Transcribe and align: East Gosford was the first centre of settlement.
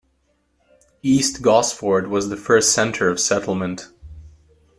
East 1.03 1.43
Gosford 1.43 2.07
was 2.07 2.29
the 2.29 2.35
first 2.35 2.73
centre 2.73 3.07
of 3.09 3.19
settlement. 3.19 3.89